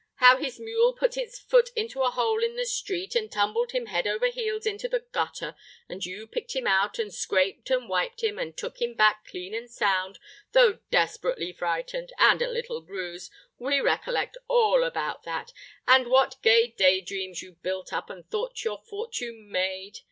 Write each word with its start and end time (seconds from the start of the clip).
How 0.15 0.37
his 0.37 0.59
mule 0.59 0.93
put 0.93 1.15
its 1.15 1.37
foot 1.37 1.69
into 1.75 2.01
a 2.01 2.09
hole 2.09 2.43
in 2.43 2.55
the 2.55 2.65
street, 2.65 3.13
and 3.15 3.31
tumbled 3.31 3.71
him 3.71 3.85
head 3.85 4.07
over 4.07 4.29
heels 4.29 4.65
into 4.65 4.89
the 4.89 5.05
gutter, 5.11 5.55
and 5.87 6.03
you 6.03 6.25
picked 6.25 6.55
him 6.55 6.65
out, 6.65 6.97
and 6.97 7.13
scraped, 7.13 7.69
and 7.69 7.87
wiped 7.87 8.23
him, 8.23 8.39
and 8.39 8.57
took 8.57 8.81
him 8.81 8.95
back 8.95 9.27
clean 9.27 9.53
and 9.53 9.69
sound, 9.69 10.17
though 10.53 10.79
desperately 10.89 11.53
frightened, 11.53 12.11
and 12.17 12.41
a 12.41 12.49
little 12.49 12.81
bruised. 12.81 13.31
We 13.59 13.79
recollect 13.79 14.39
all 14.47 14.83
about 14.83 15.21
that, 15.25 15.53
and 15.87 16.07
what 16.07 16.41
gay 16.41 16.69
day 16.69 17.01
dreams 17.01 17.43
you 17.43 17.51
built 17.51 17.93
up, 17.93 18.09
and 18.09 18.27
thought 18.27 18.63
your 18.63 18.79
fortune 18.79 19.51
made. 19.51 19.99